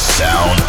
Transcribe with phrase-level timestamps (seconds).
[0.00, 0.59] sound.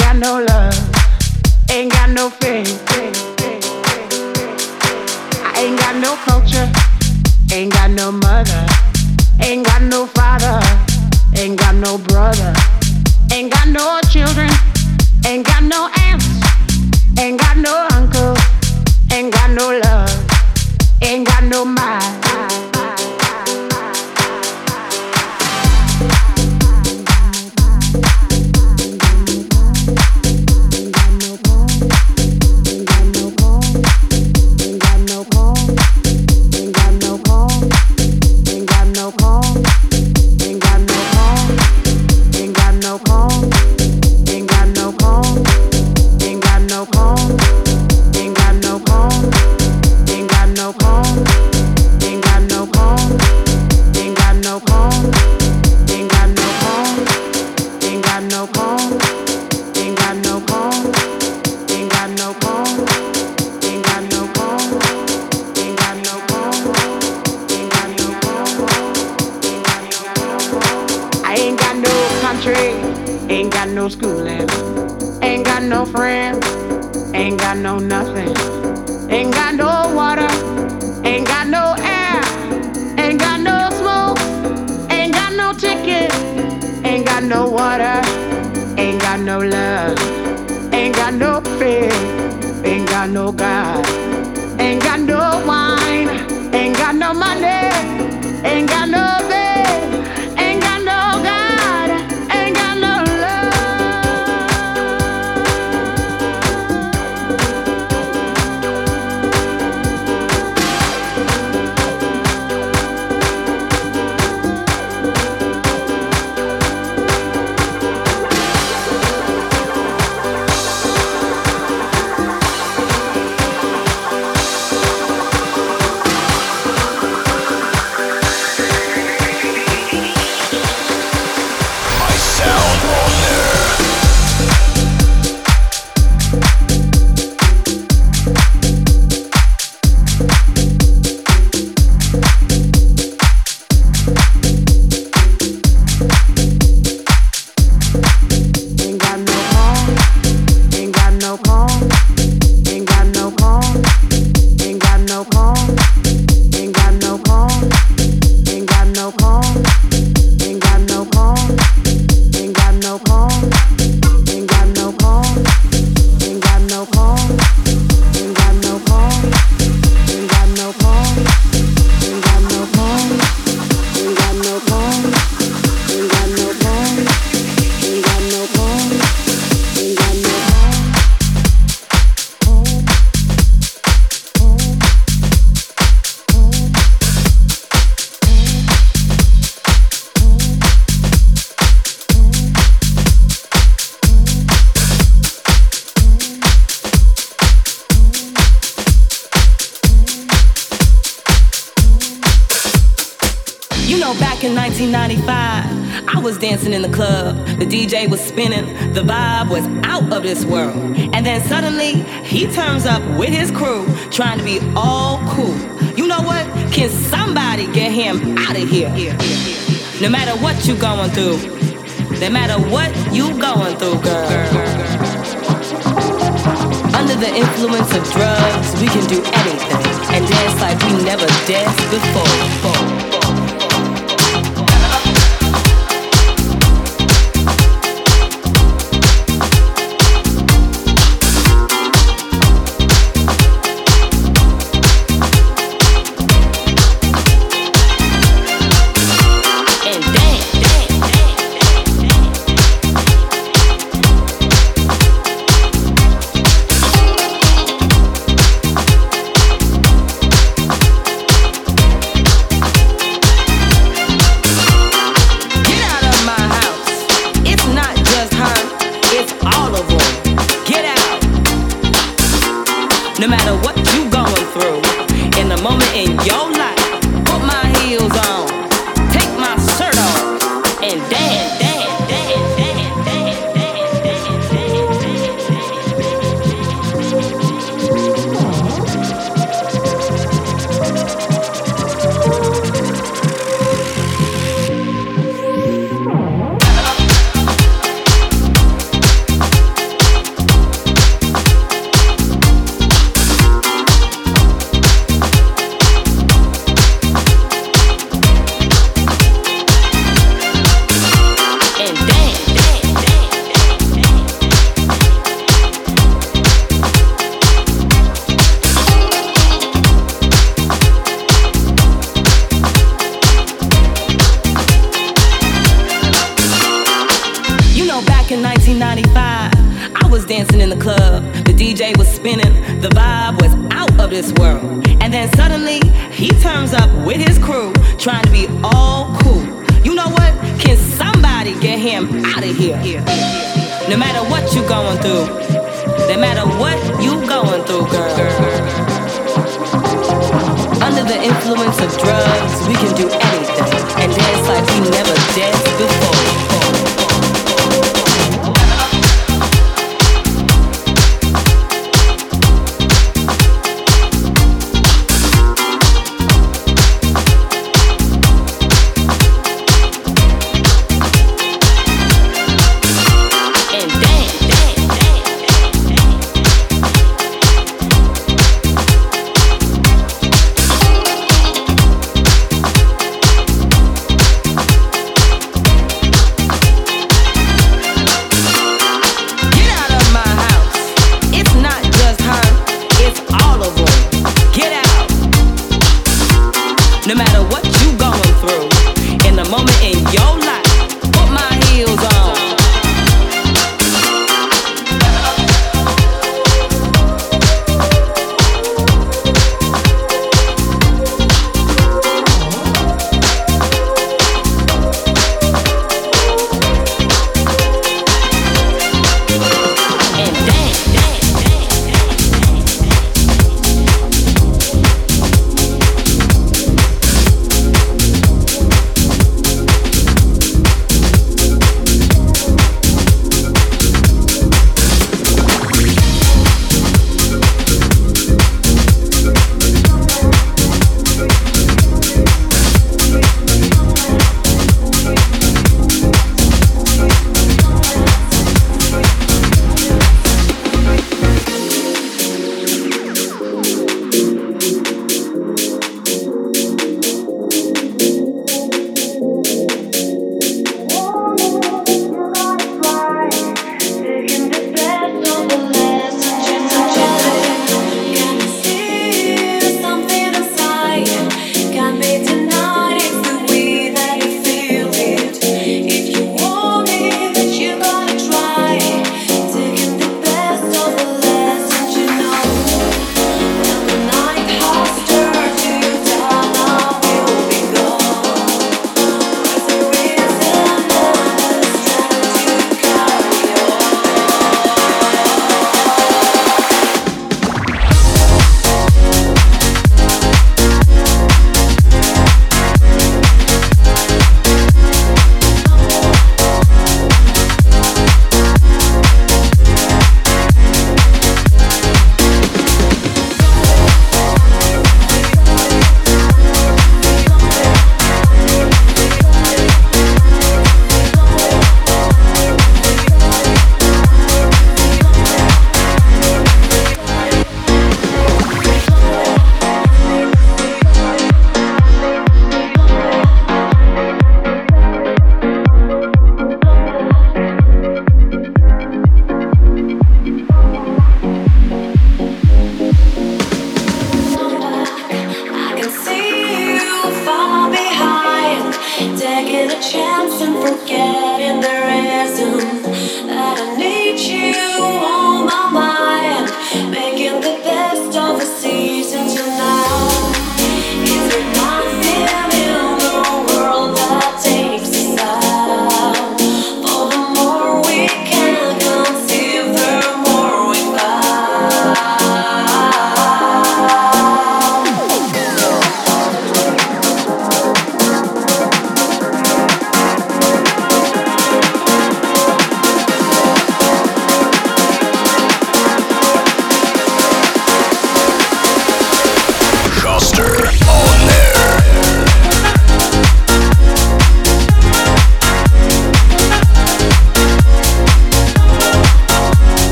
[0.00, 0.76] Got no love,
[1.70, 2.82] ain't got no faith.
[5.44, 6.68] I ain't got no culture,
[7.54, 8.66] ain't got no mother,
[9.40, 10.60] ain't got no father,
[11.36, 12.52] ain't got no brother,
[13.32, 14.50] ain't got no children.
[15.26, 16.26] Ain't got no aunts,
[17.18, 18.34] ain't got no uncle,
[19.12, 20.26] ain't got no love,
[21.02, 22.29] ain't got no mind.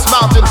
[0.00, 0.49] this mountain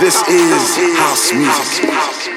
[0.00, 2.33] This is house music.